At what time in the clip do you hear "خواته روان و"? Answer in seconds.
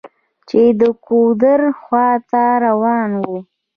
1.81-3.23